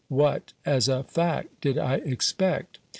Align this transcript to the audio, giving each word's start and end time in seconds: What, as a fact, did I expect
What, 0.09 0.53
as 0.65 0.87
a 0.87 1.03
fact, 1.03 1.61
did 1.61 1.77
I 1.77 1.97
expect 1.97 2.79